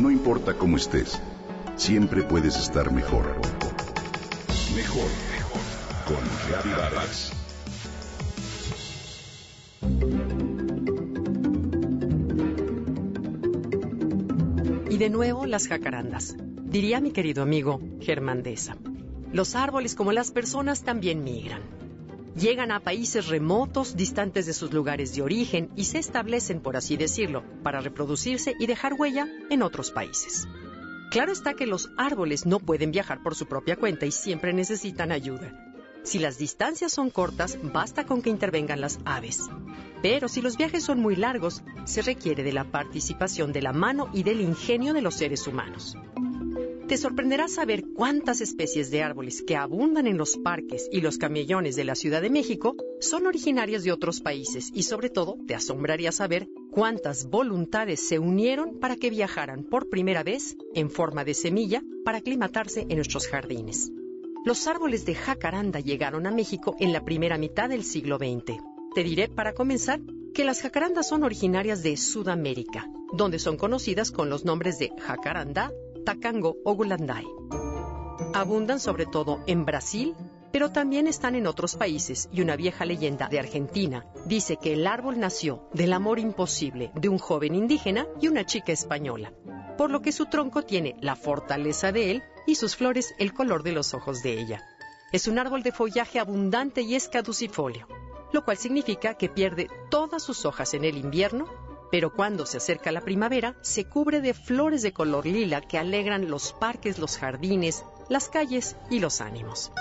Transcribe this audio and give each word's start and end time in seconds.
No 0.00 0.10
importa 0.10 0.54
cómo 0.54 0.78
estés, 0.78 1.20
siempre 1.76 2.22
puedes 2.22 2.56
estar 2.56 2.90
mejor. 2.90 3.36
Mejor, 4.74 5.04
mejor. 5.30 5.60
Con 6.06 6.16
Reavivadas. 6.48 7.32
Y 14.88 14.96
de 14.96 15.10
nuevo 15.10 15.44
las 15.44 15.68
jacarandas. 15.68 16.34
Diría 16.38 17.00
mi 17.00 17.10
querido 17.10 17.42
amigo 17.42 17.82
Germán 18.00 18.42
Deza. 18.42 18.78
Los 19.34 19.54
árboles, 19.54 19.94
como 19.94 20.12
las 20.12 20.30
personas, 20.30 20.82
también 20.82 21.22
migran. 21.22 21.60
Llegan 22.36 22.70
a 22.70 22.80
países 22.80 23.26
remotos, 23.26 23.96
distantes 23.96 24.46
de 24.46 24.52
sus 24.52 24.72
lugares 24.72 25.14
de 25.14 25.22
origen, 25.22 25.70
y 25.74 25.84
se 25.84 25.98
establecen, 25.98 26.60
por 26.60 26.76
así 26.76 26.96
decirlo, 26.96 27.42
para 27.62 27.80
reproducirse 27.80 28.54
y 28.58 28.66
dejar 28.66 28.94
huella 28.94 29.26
en 29.50 29.62
otros 29.62 29.90
países. 29.90 30.46
Claro 31.10 31.32
está 31.32 31.54
que 31.54 31.66
los 31.66 31.90
árboles 31.98 32.46
no 32.46 32.60
pueden 32.60 32.92
viajar 32.92 33.20
por 33.22 33.34
su 33.34 33.46
propia 33.46 33.74
cuenta 33.74 34.06
y 34.06 34.12
siempre 34.12 34.52
necesitan 34.52 35.10
ayuda. 35.10 35.52
Si 36.04 36.20
las 36.20 36.38
distancias 36.38 36.92
son 36.92 37.10
cortas, 37.10 37.58
basta 37.62 38.06
con 38.06 38.22
que 38.22 38.30
intervengan 38.30 38.80
las 38.80 39.00
aves. 39.04 39.48
Pero 40.00 40.28
si 40.28 40.40
los 40.40 40.56
viajes 40.56 40.84
son 40.84 41.00
muy 41.00 41.16
largos, 41.16 41.62
se 41.84 42.00
requiere 42.00 42.42
de 42.44 42.52
la 42.52 42.64
participación 42.64 43.52
de 43.52 43.60
la 43.60 43.72
mano 43.72 44.08
y 44.12 44.22
del 44.22 44.40
ingenio 44.40 44.94
de 44.94 45.02
los 45.02 45.16
seres 45.16 45.46
humanos. 45.46 45.96
Te 46.90 46.96
sorprenderá 46.96 47.46
saber 47.46 47.84
cuántas 47.94 48.40
especies 48.40 48.90
de 48.90 49.04
árboles 49.04 49.44
que 49.46 49.54
abundan 49.54 50.08
en 50.08 50.18
los 50.18 50.36
parques 50.36 50.88
y 50.90 51.02
los 51.02 51.18
camellones 51.18 51.76
de 51.76 51.84
la 51.84 51.94
Ciudad 51.94 52.20
de 52.20 52.30
México 52.30 52.74
son 52.98 53.28
originarias 53.28 53.84
de 53.84 53.92
otros 53.92 54.20
países 54.20 54.72
y 54.74 54.82
sobre 54.82 55.08
todo 55.08 55.38
te 55.46 55.54
asombraría 55.54 56.10
saber 56.10 56.48
cuántas 56.72 57.26
voluntades 57.26 58.00
se 58.00 58.18
unieron 58.18 58.80
para 58.80 58.96
que 58.96 59.08
viajaran 59.08 59.62
por 59.62 59.88
primera 59.88 60.24
vez 60.24 60.56
en 60.74 60.90
forma 60.90 61.22
de 61.22 61.34
semilla 61.34 61.80
para 62.04 62.18
aclimatarse 62.18 62.86
en 62.88 62.96
nuestros 62.96 63.28
jardines. 63.28 63.92
Los 64.44 64.66
árboles 64.66 65.06
de 65.06 65.14
jacaranda 65.14 65.78
llegaron 65.78 66.26
a 66.26 66.32
México 66.32 66.74
en 66.80 66.92
la 66.92 67.04
primera 67.04 67.38
mitad 67.38 67.68
del 67.68 67.84
siglo 67.84 68.18
XX. 68.18 68.58
Te 68.96 69.04
diré, 69.04 69.28
para 69.28 69.52
comenzar, 69.52 70.00
que 70.34 70.42
las 70.42 70.60
jacarandas 70.60 71.08
son 71.08 71.22
originarias 71.22 71.84
de 71.84 71.96
Sudamérica, 71.96 72.90
donde 73.12 73.38
son 73.38 73.56
conocidas 73.56 74.10
con 74.10 74.28
los 74.28 74.44
nombres 74.44 74.80
de 74.80 74.90
jacaranda, 74.98 75.70
tacango 76.10 76.56
o 76.64 76.74
gulanday. 76.74 77.24
Abundan 78.34 78.80
sobre 78.80 79.06
todo 79.06 79.44
en 79.46 79.64
Brasil, 79.64 80.16
pero 80.50 80.72
también 80.72 81.06
están 81.06 81.36
en 81.36 81.46
otros 81.46 81.76
países 81.76 82.28
y 82.32 82.40
una 82.40 82.56
vieja 82.56 82.84
leyenda 82.84 83.28
de 83.28 83.38
Argentina 83.38 84.06
dice 84.26 84.56
que 84.56 84.72
el 84.72 84.88
árbol 84.88 85.20
nació 85.20 85.68
del 85.72 85.92
amor 85.92 86.18
imposible 86.18 86.90
de 86.96 87.08
un 87.08 87.18
joven 87.18 87.54
indígena 87.54 88.08
y 88.20 88.26
una 88.26 88.44
chica 88.44 88.72
española, 88.72 89.32
por 89.78 89.92
lo 89.92 90.02
que 90.02 90.10
su 90.10 90.26
tronco 90.26 90.62
tiene 90.62 90.96
la 91.00 91.14
fortaleza 91.14 91.92
de 91.92 92.10
él 92.10 92.22
y 92.44 92.56
sus 92.56 92.74
flores 92.74 93.14
el 93.20 93.32
color 93.32 93.62
de 93.62 93.70
los 93.70 93.94
ojos 93.94 94.20
de 94.20 94.40
ella. 94.40 94.64
Es 95.12 95.28
un 95.28 95.38
árbol 95.38 95.62
de 95.62 95.70
follaje 95.70 96.18
abundante 96.18 96.82
y 96.82 96.96
es 96.96 97.08
caducifolio, 97.08 97.86
lo 98.32 98.44
cual 98.44 98.56
significa 98.56 99.14
que 99.14 99.28
pierde 99.28 99.68
todas 99.90 100.24
sus 100.24 100.44
hojas 100.44 100.74
en 100.74 100.84
el 100.84 100.96
invierno 100.96 101.46
pero 101.90 102.12
cuando 102.12 102.46
se 102.46 102.58
acerca 102.58 102.92
la 102.92 103.00
primavera, 103.00 103.56
se 103.60 103.84
cubre 103.84 104.20
de 104.20 104.34
flores 104.34 104.82
de 104.82 104.92
color 104.92 105.26
lila 105.26 105.60
que 105.60 105.78
alegran 105.78 106.30
los 106.30 106.52
parques, 106.52 106.98
los 106.98 107.16
jardines, 107.18 107.84
las 108.08 108.28
calles 108.28 108.76
y 108.90 109.00
los 109.00 109.20
ánimos. 109.20 109.72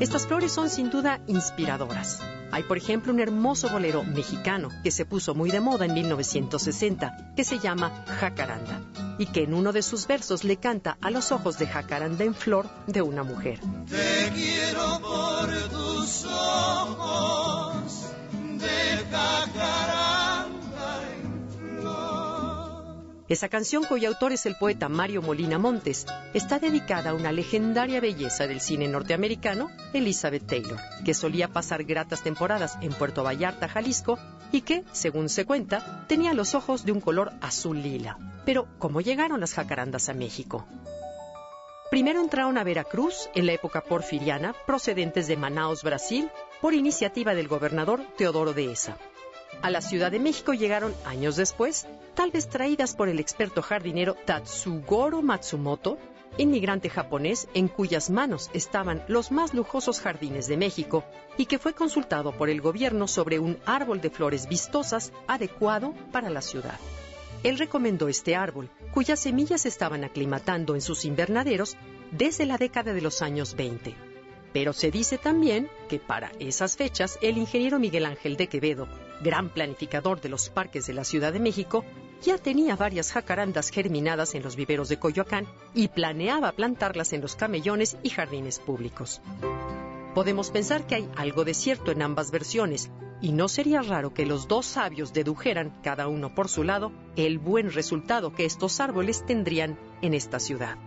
Estas 0.00 0.26
flores 0.26 0.52
son 0.52 0.70
sin 0.70 0.90
duda 0.90 1.20
inspiradoras. 1.26 2.20
Hay, 2.50 2.62
por 2.62 2.78
ejemplo, 2.78 3.12
un 3.12 3.20
hermoso 3.20 3.68
bolero 3.68 4.04
mexicano 4.04 4.70
que 4.82 4.90
se 4.90 5.04
puso 5.04 5.34
muy 5.34 5.50
de 5.50 5.60
moda 5.60 5.84
en 5.84 5.94
1960, 5.94 7.34
que 7.36 7.44
se 7.44 7.58
llama 7.58 8.04
Jacaranda, 8.06 8.80
y 9.18 9.26
que 9.26 9.42
en 9.42 9.52
uno 9.52 9.72
de 9.72 9.82
sus 9.82 10.06
versos 10.06 10.44
le 10.44 10.56
canta 10.56 10.96
a 11.02 11.10
los 11.10 11.32
ojos 11.32 11.58
de 11.58 11.66
jacaranda 11.66 12.24
en 12.24 12.34
flor 12.34 12.68
de 12.86 13.02
una 13.02 13.22
mujer. 13.22 13.60
Te 13.88 14.32
quiero 14.32 15.00
por 15.00 15.50
tus 15.70 16.24
ojos 16.24 17.35
Esa 23.28 23.48
canción, 23.48 23.82
cuyo 23.82 24.08
autor 24.08 24.32
es 24.32 24.46
el 24.46 24.54
poeta 24.54 24.88
Mario 24.88 25.20
Molina 25.20 25.58
Montes, 25.58 26.06
está 26.32 26.60
dedicada 26.60 27.10
a 27.10 27.14
una 27.14 27.32
legendaria 27.32 28.00
belleza 28.00 28.46
del 28.46 28.60
cine 28.60 28.86
norteamericano, 28.86 29.68
Elizabeth 29.92 30.46
Taylor, 30.46 30.78
que 31.04 31.12
solía 31.12 31.48
pasar 31.48 31.82
gratas 31.82 32.22
temporadas 32.22 32.78
en 32.82 32.92
Puerto 32.92 33.24
Vallarta, 33.24 33.68
Jalisco, 33.68 34.16
y 34.52 34.60
que, 34.60 34.84
según 34.92 35.28
se 35.28 35.44
cuenta, 35.44 36.04
tenía 36.06 36.34
los 36.34 36.54
ojos 36.54 36.84
de 36.84 36.92
un 36.92 37.00
color 37.00 37.32
azul 37.40 37.82
lila. 37.82 38.16
Pero, 38.44 38.68
¿cómo 38.78 39.00
llegaron 39.00 39.40
las 39.40 39.54
jacarandas 39.54 40.08
a 40.08 40.14
México? 40.14 40.64
Primero 41.90 42.20
entraron 42.20 42.58
a 42.58 42.64
Veracruz 42.64 43.28
en 43.34 43.46
la 43.46 43.52
época 43.52 43.80
porfiriana, 43.80 44.54
procedentes 44.66 45.26
de 45.26 45.36
Manaos, 45.36 45.82
Brasil, 45.82 46.30
por 46.60 46.74
iniciativa 46.74 47.34
del 47.34 47.48
gobernador 47.48 48.02
Teodoro 48.16 48.52
de 48.52 48.70
Esa. 48.70 48.96
A 49.62 49.70
la 49.70 49.80
Ciudad 49.80 50.10
de 50.10 50.20
México 50.20 50.52
llegaron 50.52 50.94
años 51.04 51.36
después, 51.36 51.86
tal 52.14 52.30
vez 52.30 52.48
traídas 52.48 52.94
por 52.94 53.08
el 53.08 53.18
experto 53.18 53.62
jardinero 53.62 54.14
Tatsugoro 54.14 55.22
Matsumoto, 55.22 55.98
inmigrante 56.38 56.90
japonés 56.90 57.48
en 57.54 57.68
cuyas 57.68 58.10
manos 58.10 58.50
estaban 58.52 59.02
los 59.08 59.32
más 59.32 59.54
lujosos 59.54 60.00
jardines 60.00 60.46
de 60.46 60.56
México 60.56 61.04
y 61.36 61.46
que 61.46 61.58
fue 61.58 61.72
consultado 61.72 62.32
por 62.32 62.50
el 62.50 62.60
gobierno 62.60 63.08
sobre 63.08 63.38
un 63.38 63.58
árbol 63.64 64.00
de 64.00 64.10
flores 64.10 64.48
vistosas 64.48 65.12
adecuado 65.26 65.94
para 66.12 66.30
la 66.30 66.42
ciudad. 66.42 66.78
Él 67.42 67.58
recomendó 67.58 68.08
este 68.08 68.34
árbol, 68.36 68.70
cuyas 68.92 69.20
semillas 69.20 69.66
estaban 69.66 70.04
aclimatando 70.04 70.74
en 70.74 70.80
sus 70.80 71.04
invernaderos 71.04 71.76
desde 72.10 72.46
la 72.46 72.58
década 72.58 72.92
de 72.92 73.00
los 73.00 73.22
años 73.22 73.54
20. 73.54 74.05
Pero 74.56 74.72
se 74.72 74.90
dice 74.90 75.18
también 75.18 75.68
que 75.86 75.98
para 75.98 76.32
esas 76.38 76.78
fechas 76.78 77.18
el 77.20 77.36
ingeniero 77.36 77.78
Miguel 77.78 78.06
Ángel 78.06 78.38
de 78.38 78.48
Quevedo, 78.48 78.88
gran 79.20 79.50
planificador 79.50 80.22
de 80.22 80.30
los 80.30 80.48
parques 80.48 80.86
de 80.86 80.94
la 80.94 81.04
Ciudad 81.04 81.30
de 81.30 81.40
México, 81.40 81.84
ya 82.22 82.38
tenía 82.38 82.74
varias 82.74 83.12
jacarandas 83.12 83.68
germinadas 83.68 84.34
en 84.34 84.42
los 84.42 84.56
viveros 84.56 84.88
de 84.88 84.98
Coyoacán 84.98 85.46
y 85.74 85.88
planeaba 85.88 86.52
plantarlas 86.52 87.12
en 87.12 87.20
los 87.20 87.36
camellones 87.36 87.98
y 88.02 88.08
jardines 88.08 88.58
públicos. 88.58 89.20
Podemos 90.14 90.50
pensar 90.50 90.86
que 90.86 90.94
hay 90.94 91.10
algo 91.16 91.44
de 91.44 91.52
cierto 91.52 91.90
en 91.90 92.00
ambas 92.00 92.30
versiones, 92.30 92.90
y 93.20 93.32
no 93.32 93.48
sería 93.48 93.82
raro 93.82 94.14
que 94.14 94.24
los 94.24 94.48
dos 94.48 94.64
sabios 94.64 95.12
dedujeran, 95.12 95.78
cada 95.82 96.08
uno 96.08 96.34
por 96.34 96.48
su 96.48 96.64
lado, 96.64 96.92
el 97.16 97.38
buen 97.38 97.70
resultado 97.72 98.32
que 98.32 98.46
estos 98.46 98.80
árboles 98.80 99.26
tendrían 99.26 99.78
en 100.00 100.14
esta 100.14 100.40
ciudad. 100.40 100.78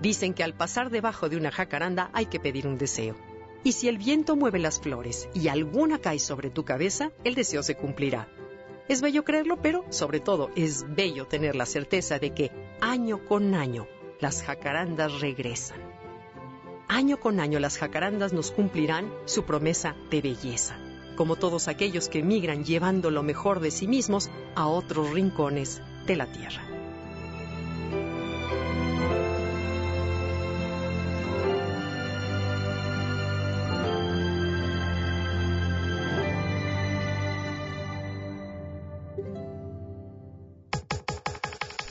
Dicen 0.00 0.34
que 0.34 0.44
al 0.44 0.54
pasar 0.54 0.90
debajo 0.90 1.28
de 1.28 1.36
una 1.36 1.50
jacaranda 1.50 2.10
hay 2.12 2.26
que 2.26 2.40
pedir 2.40 2.66
un 2.66 2.78
deseo. 2.78 3.16
Y 3.64 3.72
si 3.72 3.88
el 3.88 3.98
viento 3.98 4.36
mueve 4.36 4.58
las 4.58 4.80
flores 4.80 5.28
y 5.34 5.48
alguna 5.48 5.98
cae 5.98 6.18
sobre 6.18 6.50
tu 6.50 6.64
cabeza, 6.64 7.10
el 7.24 7.34
deseo 7.34 7.62
se 7.62 7.74
cumplirá. 7.74 8.28
Es 8.88 9.00
bello 9.00 9.24
creerlo, 9.24 9.60
pero 9.60 9.84
sobre 9.90 10.20
todo 10.20 10.50
es 10.54 10.84
bello 10.94 11.26
tener 11.26 11.56
la 11.56 11.66
certeza 11.66 12.18
de 12.18 12.32
que 12.32 12.52
año 12.80 13.24
con 13.24 13.54
año 13.54 13.88
las 14.20 14.42
jacarandas 14.42 15.20
regresan. 15.20 15.80
Año 16.88 17.18
con 17.18 17.40
año 17.40 17.58
las 17.58 17.78
jacarandas 17.78 18.32
nos 18.32 18.52
cumplirán 18.52 19.12
su 19.24 19.44
promesa 19.44 19.96
de 20.10 20.22
belleza, 20.22 20.78
como 21.16 21.34
todos 21.34 21.66
aquellos 21.66 22.08
que 22.08 22.22
migran 22.22 22.64
llevando 22.64 23.10
lo 23.10 23.24
mejor 23.24 23.58
de 23.58 23.72
sí 23.72 23.88
mismos 23.88 24.30
a 24.54 24.68
otros 24.68 25.10
rincones 25.10 25.82
de 26.06 26.14
la 26.14 26.30
tierra. 26.30 26.75